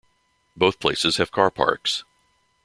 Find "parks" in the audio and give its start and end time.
1.51-2.03